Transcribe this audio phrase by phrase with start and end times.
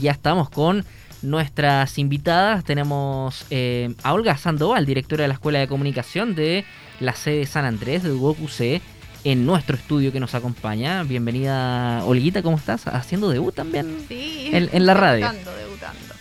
[0.00, 0.84] Ya estamos con
[1.22, 2.62] nuestras invitadas.
[2.62, 6.64] Tenemos eh, a Olga Sandoval, directora de la Escuela de Comunicación de
[7.00, 8.80] la sede de San Andrés de UOQC,
[9.24, 11.02] en nuestro estudio que nos acompaña.
[11.02, 12.86] Bienvenida, Olguita, ¿cómo estás?
[12.86, 15.32] ¿Haciendo debut también Sí, en, la radio?
[15.32, 16.14] Debutando, debutando.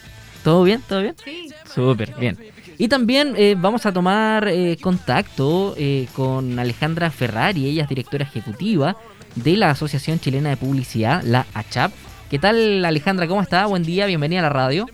[0.43, 0.81] ¿Todo bien?
[0.89, 1.15] ¿Todo bien?
[1.23, 1.49] Sí.
[1.71, 2.35] Súper, bien.
[2.79, 5.75] Y también eh, vamos a tomar eh, contacto
[6.13, 8.97] con Alejandra Ferrari, ella es directora ejecutiva
[9.35, 11.91] de la Asociación Chilena de Publicidad, la ACHAP
[12.29, 13.25] ¿Qué tal Alejandra?
[13.25, 13.65] ¿Cómo está?
[13.67, 14.85] Buen día, bienvenida a la radio.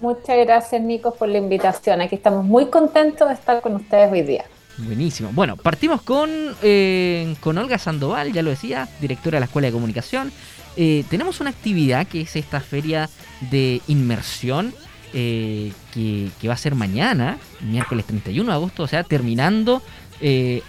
[0.00, 2.00] Muchas gracias Nico por la invitación.
[2.00, 4.46] Aquí estamos muy contentos de estar con ustedes hoy día.
[4.78, 5.28] Buenísimo.
[5.34, 6.30] Bueno, partimos con,
[6.62, 10.32] eh, con Olga Sandoval, ya lo decía, directora de la Escuela de Comunicación.
[10.78, 13.10] Eh, tenemos una actividad que es esta feria
[13.50, 14.72] de inmersión
[15.12, 19.82] eh, que, va a ser mañana, miércoles 31 de agosto, o sea, terminando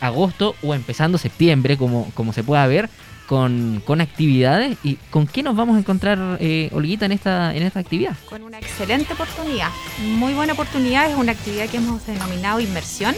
[0.01, 2.89] agosto o empezando septiembre, como, como se pueda ver
[3.29, 4.77] con, actividades.
[4.83, 8.15] ¿Y con qué nos vamos a encontrar, eh, Olguita, en esta, en esta actividad?
[8.27, 9.69] Con una excelente oportunidad,
[10.17, 11.09] muy buena oportunidad.
[11.09, 13.15] Es una actividad que hemos denominado inmersión.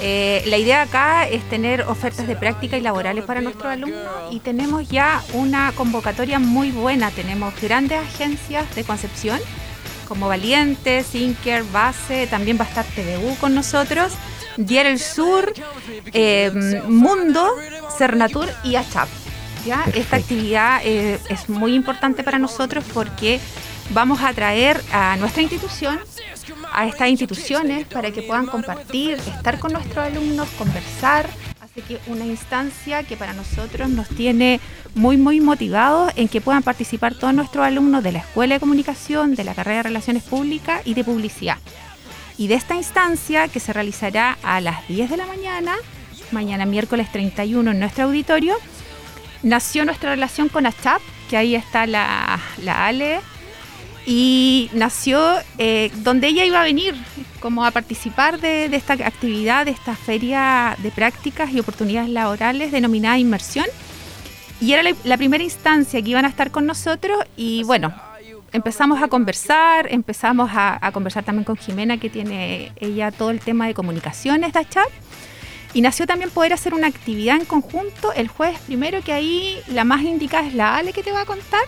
[0.00, 4.40] Eh, la idea acá es tener ofertas de práctica y laborales para nuestros alumnos y
[4.40, 7.10] tenemos ya una convocatoria muy buena.
[7.10, 9.40] Tenemos grandes agencias de concepción
[10.06, 14.12] como Valiente, Sinker, Base, también va a estar TVU con nosotros,
[14.56, 15.52] Diario El Sur,
[16.12, 17.50] eh, Mundo,
[17.96, 19.08] Cernatur y ACHAP.
[19.64, 19.84] ¿ya?
[19.94, 23.40] Esta actividad eh, es muy importante para nosotros porque
[23.90, 25.98] vamos a traer a nuestra institución,
[26.72, 31.28] a estas instituciones, para que puedan compartir, estar con nuestros alumnos, conversar.
[31.60, 34.60] Así que una instancia que para nosotros nos tiene
[34.94, 39.34] muy, muy motivados en que puedan participar todos nuestros alumnos de la Escuela de Comunicación,
[39.34, 41.58] de la carrera de Relaciones Públicas y de Publicidad.
[42.38, 45.76] Y de esta instancia que se realizará a las 10 de la mañana
[46.32, 48.56] mañana miércoles 31 en nuestro auditorio,
[49.42, 53.20] nació nuestra relación con ACHAP, que ahí está la, Ale,
[54.06, 56.94] y nació eh, donde ella iba a venir
[57.40, 63.18] como a participar de, esta actividad, de esta feria de prácticas y oportunidades laborales denominada
[63.18, 63.66] Inmersión.
[64.60, 67.92] Y era la, primera instancia que iban a estar con nosotros y bueno,
[68.52, 73.66] empezamos a conversar, empezamos a, conversar también con Jimena que tiene ella todo el tema
[73.66, 74.88] de comunicaciones de ACHAP
[75.76, 79.84] y nació también poder hacer una actividad en conjunto el jueves primero, que ahí la
[79.84, 81.60] más indicada es la Ale que te va a contar.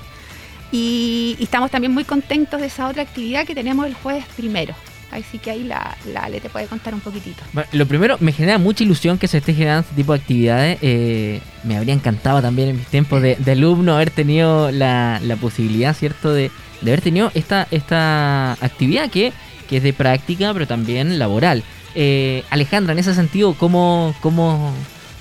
[0.73, 4.75] Y, estamos también muy contentos de esa otra actividad que tenemos el jueves primero.
[5.11, 7.43] Así que ahí la, Ale te puede contar un poquitito.
[7.53, 10.79] Bueno, lo primero, me genera mucha ilusión que se esté generando este tipo de actividades.
[10.81, 16.33] Eh, me habría encantado también en mis tiempos de, alumno haber tenido la, posibilidad, ¿cierto?,
[16.33, 19.35] de, haber tenido esta, esta actividad que,
[19.69, 21.63] que es de práctica, pero también laboral.
[21.95, 24.73] Eh, Alejandra, en ese sentido, ¿cómo, cómo,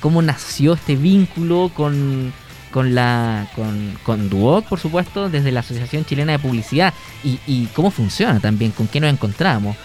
[0.01, 2.33] cómo nació este vínculo con,
[2.71, 6.93] con la con, con Duoc, por supuesto, desde la Asociación Chilena de Publicidad
[7.23, 9.75] y, cómo funciona también, con qué nos encontramos.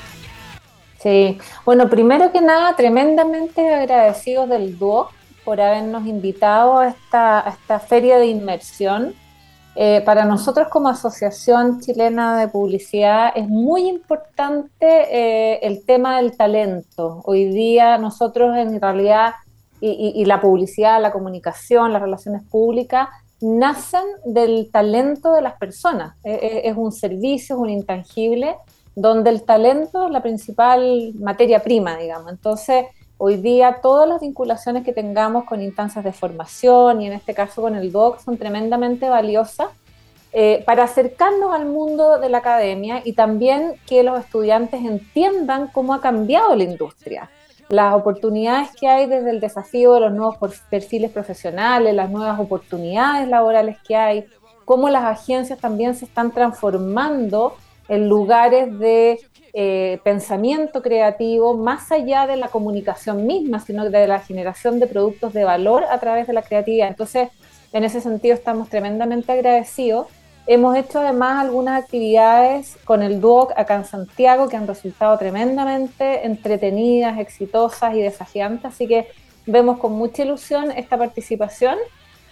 [0.98, 5.10] Sí, bueno, primero que nada, tremendamente agradecidos del Duoc
[5.44, 9.14] por habernos invitado a esta, a esta feria de inmersión
[9.74, 16.36] eh, para nosotros como Asociación Chilena de Publicidad es muy importante eh, el tema del
[16.36, 17.22] talento.
[17.24, 19.32] Hoy día nosotros en realidad,
[19.80, 23.08] y, la publicidad, la comunicación, las relaciones públicas,
[23.40, 26.14] nacen del talento de las personas.
[26.22, 28.54] E, e, es un servicio, es un intangible,
[28.94, 32.30] donde el talento es la principal materia prima, digamos.
[32.30, 32.84] Entonces,
[33.24, 37.62] Hoy día todas las vinculaciones que tengamos con instancias de formación y en este caso
[37.62, 39.68] con el DOC son tremendamente valiosas
[40.32, 45.94] eh, para acercarnos al mundo de la academia y también que los estudiantes entiendan cómo
[45.94, 47.30] ha cambiado la industria,
[47.68, 53.28] las oportunidades que hay desde el desafío de los nuevos perfiles profesionales, las nuevas oportunidades
[53.28, 54.26] laborales que hay,
[54.64, 57.54] cómo las agencias también se están transformando
[57.86, 59.20] en lugares de
[59.54, 65.34] eh, pensamiento creativo más allá de la comunicación misma, sino de la generación de productos
[65.34, 66.88] de valor a través de la creatividad.
[66.88, 67.28] Entonces,
[67.72, 70.06] en ese sentido estamos tremendamente agradecidos.
[70.46, 76.26] Hemos hecho además algunas actividades con el DUOC acá en Santiago que han resultado tremendamente
[76.26, 79.08] entretenidas, exitosas y desafiantes, así que
[79.46, 81.76] vemos con mucha ilusión esta participación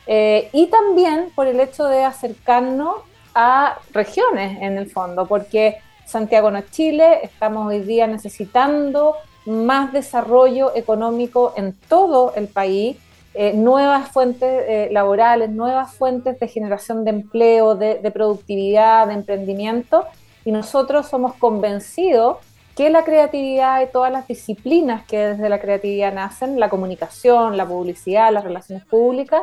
[0.06, 2.96] eh, y también por el hecho de acercarnos
[3.34, 5.78] a regiones en el fondo, porque
[6.10, 9.14] Santiago no es Chile, estamos hoy día necesitando
[9.46, 12.96] más desarrollo económico en todo el país,
[13.32, 20.04] eh, nuevas fuentes eh, laborales, nuevas fuentes de generación de empleo, de, productividad, de emprendimiento,
[20.44, 22.38] y nosotros somos convencidos
[22.74, 27.66] que la creatividad y todas las disciplinas que desde la creatividad nacen, la comunicación, la
[27.66, 29.42] publicidad, las relaciones públicas,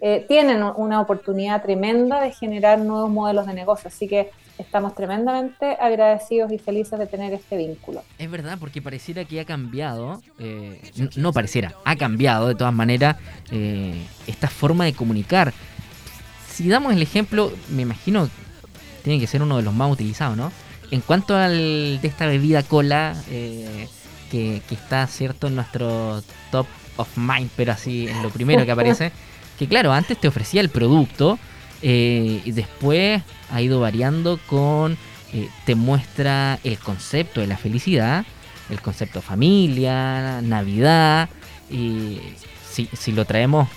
[0.00, 3.86] eh, tienen una oportunidad tremenda de generar nuevos modelos de negocio.
[3.86, 8.02] Así que estamos tremendamente agradecidos y felices de tener este vínculo.
[8.18, 10.80] Es verdad, porque pareciera que ha cambiado, eh,
[11.16, 13.16] no, pareciera, ha cambiado de todas maneras
[13.50, 15.52] eh, esta forma de comunicar.
[16.48, 18.28] Si damos el ejemplo, me imagino,
[19.02, 20.52] tiene que ser uno de los más utilizados, ¿no?
[20.90, 23.88] En cuanto al de esta bebida cola, eh,
[24.30, 26.66] que, que, está, ¿cierto?, en nuestro top
[26.96, 29.12] of mind, pero así en lo primero que aparece,
[29.58, 31.38] que claro, antes te ofrecía el producto,
[31.82, 34.96] eh, y después ha ido variando con,
[35.32, 38.24] eh, te muestra el concepto de la felicidad,
[38.70, 41.28] el concepto familia, Navidad,
[41.70, 42.18] y
[42.70, 43.68] si, si lo traemos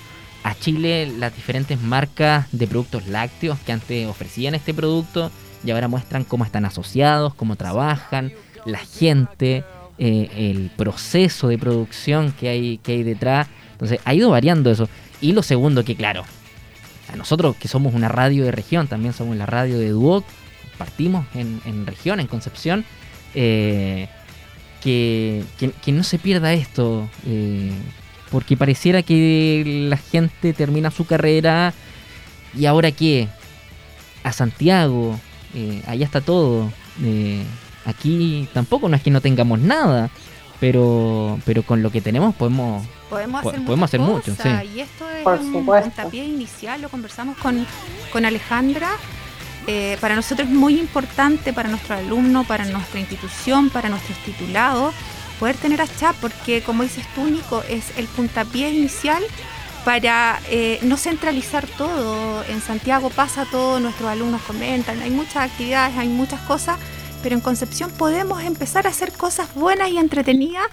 [0.43, 5.31] a Chile, las diferentes marcas de productos lácteos que antes ofrecían este producto
[5.63, 8.33] y ahora muestran cómo están asociados, cómo trabajan,
[8.65, 9.63] la gente,
[9.97, 13.47] eh, el proceso de producción que hay, que hay detrás.
[13.73, 14.89] Entonces ha ido variando eso.
[15.21, 16.23] Y lo segundo, que claro,
[17.15, 20.25] nosotros que somos una radio de región, también somos la radio de Duoc,
[20.77, 22.85] partimos en, región, en Concepción,
[23.35, 24.07] eh,
[24.81, 25.43] que,
[25.87, 27.71] no se pierda esto, eh,
[28.31, 31.73] porque pareciera que la gente termina su carrera
[32.57, 33.27] y ahora qué,
[34.23, 35.19] a Santiago,
[35.53, 36.71] eh, allá está todo,
[37.85, 40.09] aquí tampoco no es que no tengamos nada,
[40.61, 44.31] pero, pero con lo que tenemos podemos podemos hacer, podemos hacer mucho.
[44.73, 47.65] Y esto es un puntapié inicial, lo conversamos con,
[48.13, 48.91] con Alejandra.
[49.67, 54.93] Eh, para nosotros es muy importante, para nuestro alumno, para nuestra institución, para nuestros titulados,
[55.39, 59.23] poder tener a CHAP, porque como dices tú, Nico, es el puntapié inicial
[59.83, 62.43] para eh, no centralizar todo.
[62.45, 66.77] En Santiago pasa todo, nuestros alumnos comentan, hay muchas actividades, hay muchas cosas,
[67.21, 70.65] pero en Concepción podemos empezar a hacer cosas buenas y entretenidas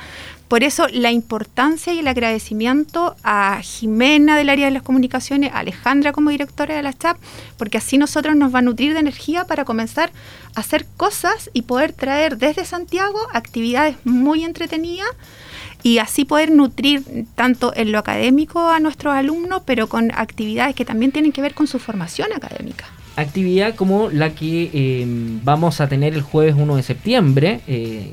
[0.49, 5.59] por eso la importancia y el agradecimiento a Jimena del área de las comunicaciones, a
[5.59, 7.19] Alejandra como directora de la CHAP,
[7.59, 10.11] porque así nosotros nos va a nutrir de energía para comenzar
[10.55, 15.11] a hacer cosas y poder traer desde Santiago actividades muy entretenidas
[15.83, 20.87] y así poder nutrir tanto en lo académico a nuestros alumnos, pero con actividades que
[20.87, 22.87] también tienen que ver con su formación académica.
[23.21, 25.05] Actividad como la que eh,
[25.43, 28.13] vamos a tener el jueves 1 de septiembre, eh,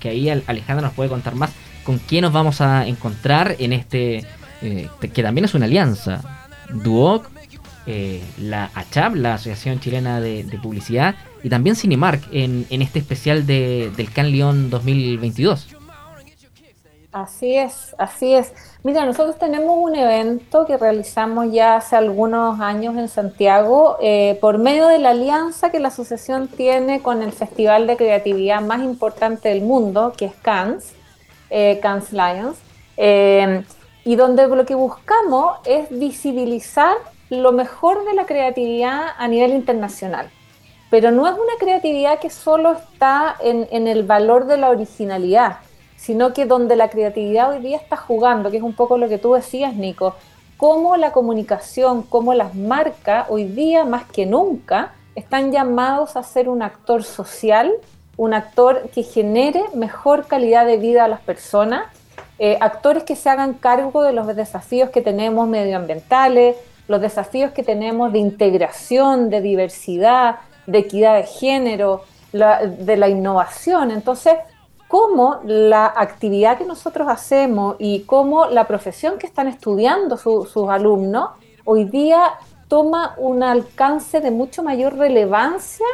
[0.00, 1.50] que, ahí Alejandra nos puede contar más
[1.84, 4.24] con quién nos vamos a encontrar en este,
[4.62, 6.48] eh, que también es una alianza.
[6.70, 7.28] Duoc,
[7.86, 13.46] eh, la ACHAP, la Asociación Chilena de, Publicidad, y también Cinemark en, en este especial
[13.46, 15.68] de, del Can León 2022.
[17.12, 18.54] Así es, así es.
[18.82, 24.56] Mira, nosotros tenemos un evento que realizamos ya hace algunos años en Santiago eh, por
[24.56, 29.50] medio de la alianza que la asociación tiene con el festival de creatividad más importante
[29.50, 30.94] del mundo, que es Cannes,
[31.50, 32.56] eh, Cannes Lions,
[32.96, 33.62] eh,
[34.04, 36.96] y donde lo que buscamos es visibilizar
[37.28, 40.30] lo mejor de la creatividad a nivel internacional.
[40.88, 45.58] Pero no es una creatividad que solo está en, en el valor de la originalidad
[46.02, 49.18] sino que donde la creatividad hoy día está jugando, que es un poco lo que
[49.18, 50.16] tú decías, Nico,
[50.56, 56.48] cómo la comunicación, cómo las marcas hoy día más que nunca están llamados a ser
[56.48, 57.70] un actor social,
[58.16, 61.84] un actor que genere mejor calidad de vida a las personas,
[62.40, 66.56] eh, actores que se hagan cargo de los desafíos que tenemos medioambientales,
[66.88, 72.02] los desafíos que tenemos de integración, de diversidad, de equidad de género,
[72.32, 73.92] de la innovación.
[73.92, 74.34] Entonces,
[74.92, 81.30] cómo la actividad que nosotros hacemos y cómo la profesión que están estudiando sus alumnos
[81.64, 82.32] hoy día
[82.68, 85.86] toma un alcance de mucho mayor relevancia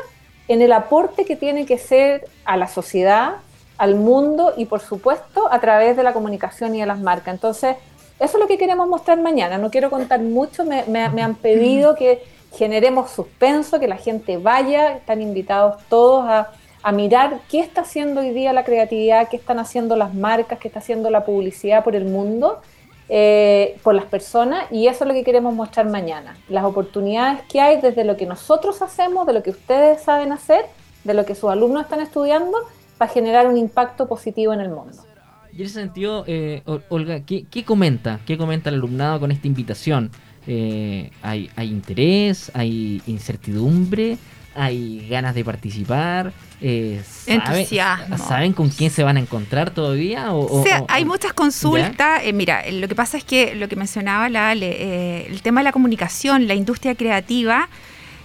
[0.49, 3.37] en el aporte que tiene que ser a la sociedad,
[3.77, 7.35] al mundo y por supuesto a través de la comunicación y de las marcas.
[7.35, 7.77] Entonces,
[8.19, 9.59] eso es lo que queremos mostrar mañana.
[9.59, 14.97] No quiero contar mucho, me, me han pedido que generemos suspenso, que la gente vaya,
[14.97, 16.49] están invitados todos a
[16.83, 20.69] a mirar qué está haciendo hoy día la creatividad, qué están haciendo las marcas, qué
[20.69, 22.61] está haciendo la publicidad por el mundo,
[23.09, 26.37] eh, por las personas, y eso es lo que queremos mostrar mañana.
[26.49, 30.67] Las oportunidades que hay desde lo que nosotros hacemos, de lo que ustedes saben hacer,
[31.05, 32.59] de lo que sus alumnos están estudiando,
[32.99, 35.05] para generar un impacto positivo en el mundo.
[35.53, 38.21] Y en ese sentido, eh, Olga, ¿qué, comenta?
[38.27, 40.11] ¿Qué comenta el alumnado con esta invitación?
[40.49, 42.51] Eh, ¿hay, ¿Hay interés?
[42.55, 44.19] ¿Hay incertidumbre?
[44.59, 46.33] hay ganas de participar.
[46.61, 48.19] Eh, Entusiasmo.
[48.19, 50.33] ¿Saben con quién se van a encontrar todavía?
[50.33, 52.23] O, sea, hay muchas consultas.
[52.25, 55.65] Eh, mira, lo que pasa es que lo que mencionaba la eh, el tema de
[55.65, 57.69] la comunicación, la industria creativa,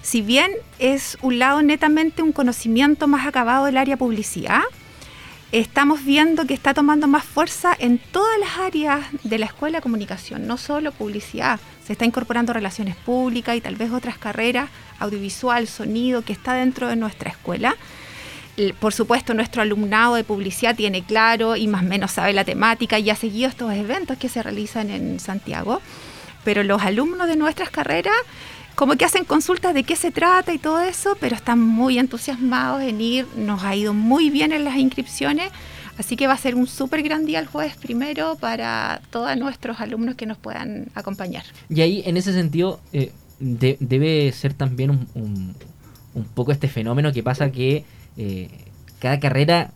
[0.01, 4.62] si bien es un lado netamente un conocimiento más acabado del área publicidad,
[5.51, 9.82] estamos viendo que está tomando más fuerza en todas las áreas de la escuela de
[9.84, 11.60] comunicación, no solo publicidad.
[11.86, 16.88] Se está incorporando relaciones públicas y tal vez otras carreras, audiovisual, sonido, que está dentro
[16.88, 17.75] de nuestra escuela.
[18.80, 23.00] Por supuesto, nuestro alumnado de publicidad tiene claro y más o menos sabe la temática
[23.00, 25.82] y ha seguido estos eventos que se realizan en Santiago.
[26.44, 28.13] Pero los alumnos de nuestras carreras
[28.75, 32.82] como que hacen consultas de qué se trata y todo eso, pero están muy entusiasmados
[32.82, 35.52] en ir, nos ha ido muy bien en las inscripciones,
[35.98, 39.80] así que va a ser un súper gran día el jueves primero para todos nuestros
[39.80, 41.44] alumnos que nos puedan acompañar.
[41.70, 45.56] Y ahí, en ese sentido, eh, debe ser también un,
[46.34, 47.84] poco este fenómeno que pasa que
[48.18, 48.50] eh,
[49.00, 49.72] cada carrera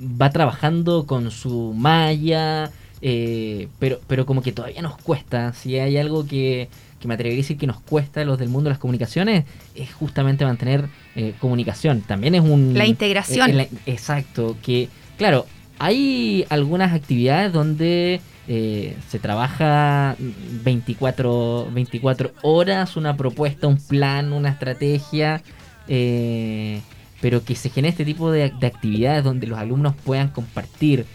[0.00, 2.70] va trabajando con su malla,
[3.02, 6.68] eh, pero, pero como que todavía nos cuesta, si hay algo que
[7.00, 9.44] que me atrevería a decir que nos cuesta a los del mundo de las comunicaciones
[9.74, 12.02] es justamente mantener eh, comunicación.
[12.02, 12.74] También es un...
[12.76, 13.58] La integración.
[13.58, 15.46] Eh, exacto, que claro,
[15.78, 20.14] hay algunas actividades donde eh, se trabaja
[20.62, 25.42] 24, 24 horas, una propuesta, un plan, una estrategia,
[25.86, 31.06] pero que se genere este tipo de, de, actividades donde los alumnos puedan compartir,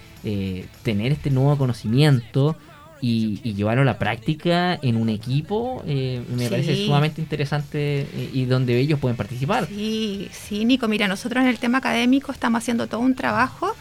[0.84, 2.56] tener este nuevo conocimiento
[3.02, 8.46] y, llevarlo a la práctica en un equipo eh, me parece sumamente interesante eh, y
[8.46, 9.68] donde ellos pueden participar.
[9.68, 13.76] Sí, sí, Nico, mira, nosotros en el tema académico estamos haciendo todo un trabajo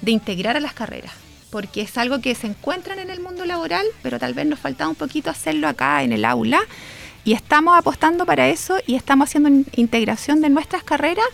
[0.00, 1.12] de integrar a las carreras,
[1.50, 4.88] porque es algo que se encuentran en el mundo laboral, pero tal vez nos falta
[4.88, 6.60] un poquito hacerlo acá en el aula.
[7.26, 11.24] Y estamos apostando para eso y estamos haciendo integración de nuestras carreras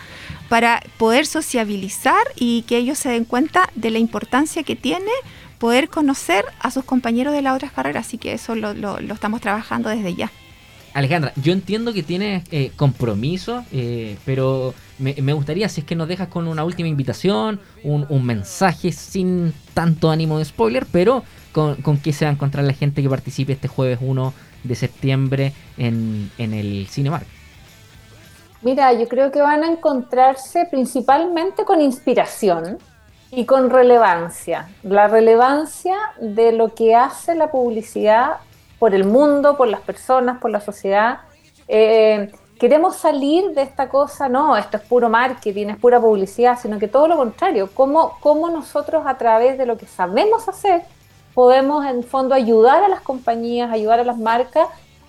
[0.50, 5.12] para poder sociabilizar y que ellos se den cuenta de la importancia que tiene
[5.58, 9.40] poder conocer a sus compañeros de las otras carreras, así que eso lo, lo, estamos
[9.40, 10.32] trabajando desde ya.
[10.92, 16.08] Alejandra, yo entiendo que tienes eh, compromiso, eh, pero me, gustaría si es que nos
[16.08, 21.98] dejas con una última invitación, un, mensaje sin tanto ánimo de spoiler, pero con, con
[21.98, 26.30] qué se va a encontrar la gente que participe este jueves 1 de septiembre en,
[26.38, 27.26] el Cinemark.
[28.62, 32.78] Mira, yo creo que van a encontrarse principalmente con inspiración,
[33.32, 38.38] y con relevancia, la relevancia de lo que hace la publicidad
[38.78, 41.20] por el mundo, por las personas, por la sociedad.
[41.68, 46.78] Eh, queremos salir de esta cosa, no, esto es puro marketing, es pura publicidad, sino
[46.78, 50.82] que todo lo contrario, cómo, cómo nosotros a través de lo que sabemos hacer
[51.32, 54.66] podemos en fondo ayudar a las compañías, ayudar a las marcas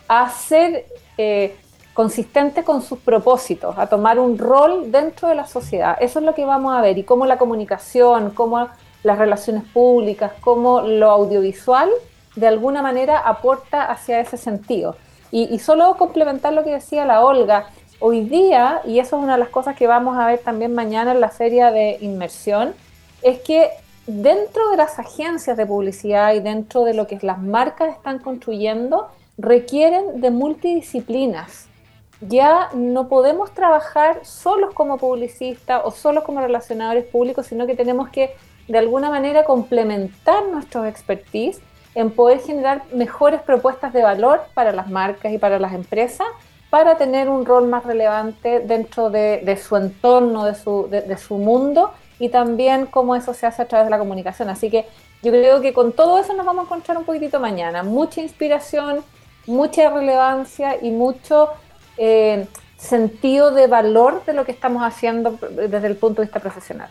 [0.07, 0.85] a hacer
[1.17, 1.57] eh,
[1.93, 5.97] consistente con sus propósitos, a tomar un rol dentro de la sociedad.
[5.99, 8.69] Eso es lo que vamos a ver y cómo la comunicación, cómo
[9.03, 11.89] las relaciones públicas, cómo lo audiovisual
[12.35, 14.95] de alguna manera aporta hacia ese sentido.
[15.33, 17.67] Y, solo complementar lo que decía la Olga,
[17.99, 21.13] hoy día, y eso es una de las cosas que vamos a ver también mañana
[21.13, 22.73] en la feria de inmersión,
[23.21, 23.69] es que
[24.07, 29.07] dentro de las agencias de publicidad y dentro de lo que las marcas están construyendo,
[29.37, 31.69] requieren de multidisciplinas
[32.21, 38.09] ya no podemos trabajar solos como publicistas o solos como relacionadores públicos, sino que tenemos
[38.09, 38.35] que
[38.67, 41.59] de alguna manera complementar nuestros expertise
[41.95, 46.27] en poder generar mejores propuestas de valor para las marcas y para las empresas
[46.69, 51.91] para tener un rol más relevante dentro de, su entorno, de su, de su mundo
[52.21, 54.47] y también cómo eso se hace a través de la comunicación.
[54.49, 54.85] Así que
[55.23, 57.81] yo creo que con todo eso nos vamos a encontrar un poquitito mañana.
[57.81, 59.03] Mucha inspiración,
[59.47, 61.49] mucha relevancia y mucho
[61.97, 62.45] eh,
[62.77, 65.37] sentido de valor de lo que estamos haciendo
[65.69, 66.89] desde el punto de vista profesional.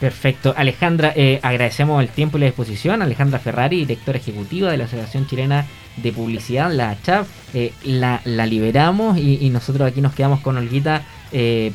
[0.00, 0.52] Perfecto.
[0.56, 3.02] Alejandra, eh, agradecemos el tiempo y la disposición.
[3.02, 7.26] Alejandra Ferrari, directora ejecutiva de la Asociación Chilena de Publicidad, la CHAP.
[7.54, 11.02] Eh, la, liberamos y, nosotros aquí nos quedamos con Olguita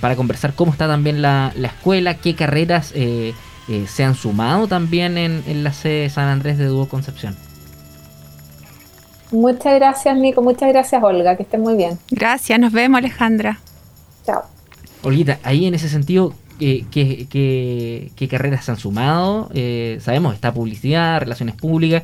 [0.01, 5.72] para conversar cómo está también la, escuela, qué carreras se han sumado también en, la
[5.72, 7.47] sede San Andrés de Dúo Concepción.
[9.32, 10.42] Muchas gracias, Nico.
[10.42, 11.36] Muchas gracias, Olga.
[11.36, 12.00] Que estén muy bien.
[12.12, 12.60] Gracias.
[12.60, 13.60] Nos vemos, Alejandra.
[14.26, 14.44] Chao.
[15.04, 19.50] Olguita, ahí en ese sentido, ¿qué, qué, carreras se han sumado?
[19.54, 22.04] Eh, sabemos, está publicidad, relaciones públicas.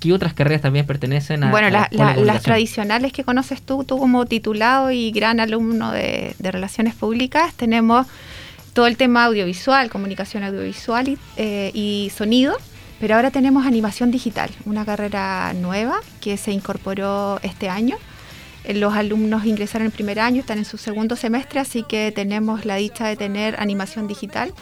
[0.00, 4.90] ¿Qué otras carreras también pertenecen a, bueno, las tradicionales que conoces tú, tú como titulado
[4.90, 8.06] y gran alumno de, relaciones públicas, tenemos
[8.74, 12.56] todo el tema audiovisual, comunicación audiovisual y, eh, y sonido
[13.00, 17.96] pero ahora tenemos animación digital, una carrera nueva que se incorporó este año.
[18.64, 22.64] Eh, los alumnos ingresaron en primer año, están en su segundo semestre, así que tenemos
[22.64, 24.52] la dicha de tener animación digital.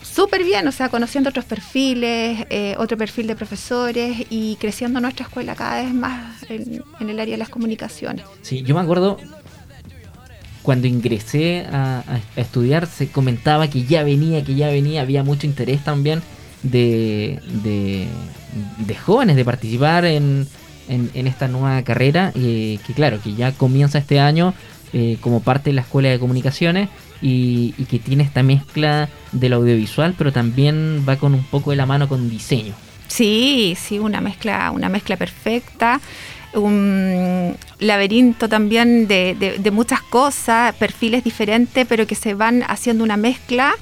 [0.00, 5.26] Súper bien, o sea, conociendo otros perfiles, eh, otro perfil de profesores y creciendo nuestra
[5.26, 8.24] escuela cada vez más en, en el área de las comunicaciones.
[8.42, 9.18] Sí, yo me acuerdo
[10.68, 12.02] cuando ingresé a,
[12.36, 16.20] estudiar se comentaba que ya venía, que ya venía, había mucho interés también
[16.62, 20.46] de, de, jóvenes de participar en,
[20.88, 24.54] en, esta nueva carrera, eh, que claro, que ya comienza este año
[24.92, 26.88] eh, como parte de la Escuela de Comunicaciones
[27.20, 31.76] y, y, que tiene esta mezcla del audiovisual, pero también va con un poco de
[31.76, 32.74] la mano con diseño.
[33.08, 36.00] Sí, sí, una mezcla, una mezcla perfecta
[36.54, 43.74] un laberinto también de, muchas cosas, perfiles diferentes, pero que se van haciendo una mezcla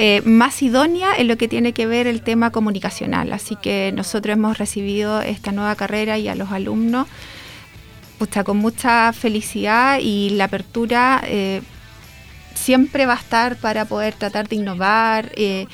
[0.00, 3.32] eh, más idónea en lo que tiene que ver el tema comunicacional.
[3.32, 7.08] Así que nosotros hemos recibido esta nueva carrera y a los alumnos
[8.44, 11.62] con mucha felicidad y la apertura eh,
[12.54, 15.32] siempre va a estar para poder tratar de innovar.
[15.34, 15.66] Eh,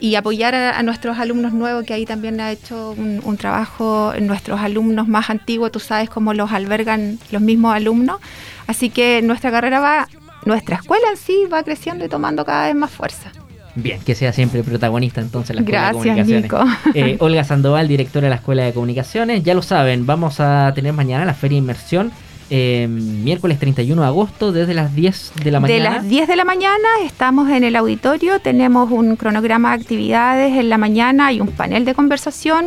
[0.00, 5.08] y apoyar a, nuestros alumnos nuevos, que ahí también ha hecho un, trabajo nuestros alumnos
[5.08, 8.20] más antiguos, tú sabes cómo los albergan los mismos alumnos.
[8.66, 10.08] Así que nuestra carrera va,
[10.44, 13.32] nuestra escuela en sí va creciendo y tomando cada vez más fuerza.
[13.74, 16.82] Bien, que sea siempre protagonista entonces la Escuela Gracias, de Comunicaciones.
[16.84, 16.90] Nico.
[16.94, 19.42] Eh, Olga Sandoval, directora de la Escuela de Comunicaciones.
[19.42, 22.12] Ya lo saben, vamos a tener mañana la Feria de Inmersión
[22.50, 25.90] eh, miércoles 31 de agosto desde las 10 de la mañana.
[25.90, 30.56] De las 10 de la mañana estamos en el auditorio, tenemos un cronograma de actividades
[30.56, 32.66] en la mañana y un panel de conversación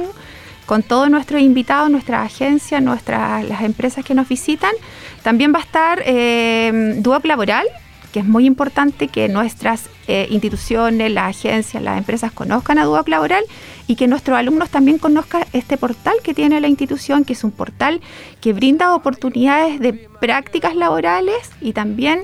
[0.66, 4.72] con todos nuestros invitados, nuestras agencias, nuestras, las empresas que nos visitan.
[5.22, 7.68] También va a estar eh, Duoc Laboral,
[8.18, 13.08] que es muy importante que nuestras eh, instituciones, las agencias, las empresas conozcan a Duoc
[13.10, 13.44] Laboral
[13.86, 17.52] y que nuestros alumnos también conozcan este portal que tiene la institución, que es un
[17.52, 18.02] portal
[18.42, 22.24] que brinda oportunidades de prácticas laborales y también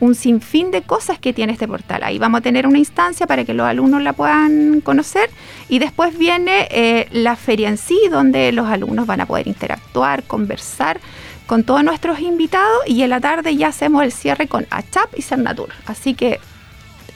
[0.00, 2.02] un sinfín de cosas que tiene este portal.
[2.02, 5.28] Ahí vamos a tener una instancia para que los alumnos la puedan conocer
[5.68, 10.22] y después viene eh, la feria en sí, donde los alumnos van a poder interactuar,
[10.22, 10.98] conversar
[11.46, 15.22] con todos nuestros invitados y en la tarde ya hacemos el cierre con ACHAP y
[15.22, 15.70] Cernatur.
[15.86, 16.40] Así que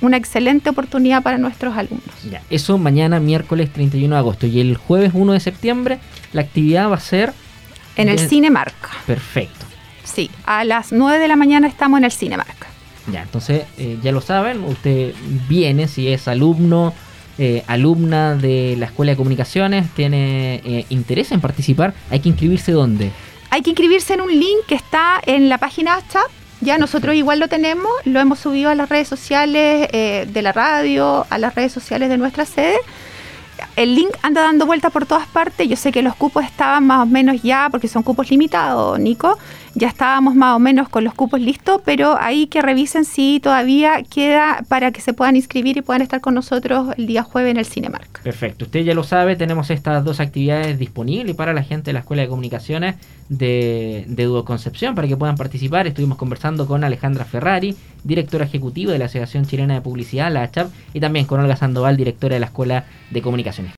[0.00, 2.14] una excelente oportunidad para nuestros alumnos.
[2.30, 5.98] Ya, eso mañana miércoles 31 de agosto y el jueves 1 de septiembre
[6.32, 7.32] la actividad va a ser
[7.96, 8.90] en el Cinemarca.
[9.06, 9.66] Perfecto.
[10.04, 12.68] Sí, a las 9 de la mañana estamos en el Cinemarca.
[13.12, 15.14] Ya, entonces eh, ya lo saben, usted
[15.48, 16.94] viene si es alumno,
[17.38, 22.72] eh, alumna de la Escuela de Comunicaciones, tiene eh, interés en participar, hay que inscribirse
[22.72, 23.10] dónde?
[23.50, 26.22] Hay que inscribirse en un link que está en la página chat.
[26.60, 30.52] Ya nosotros igual lo tenemos, lo hemos subido a las redes sociales eh, de la
[30.52, 32.76] radio, a las redes sociales de nuestra sede
[33.76, 35.68] el link anda dando vueltas por todas partes.
[35.68, 39.38] Yo sé que los cupos estaban más o menos ya, porque son cupos limitados, Nico.
[39.74, 44.02] Ya estábamos más o menos con los cupos listos, pero ahí que revisen si todavía
[44.02, 47.56] queda para que se puedan inscribir y puedan estar con nosotros el día jueves en
[47.56, 48.22] el Cinemark.
[48.22, 48.64] Perfecto.
[48.64, 52.22] Usted ya lo sabe, tenemos estas dos actividades disponibles para la gente de la Escuela
[52.22, 52.96] de Comunicaciones
[53.28, 55.86] de, de Duo Concepción para que puedan participar.
[55.86, 60.70] Estuvimos conversando con Alejandra Ferrari, directora ejecutiva de la Asociación Chilena de Publicidad, la ACHAP,
[60.94, 63.68] y también con Olga Sandoval, directora de la Escuela de Comunicaciones.